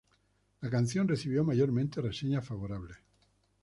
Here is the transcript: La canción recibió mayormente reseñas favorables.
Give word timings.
La 0.61 0.69
canción 0.71 1.07
recibió 1.07 1.43
mayormente 1.43 2.01
reseñas 2.01 2.43
favorables. 2.43 2.97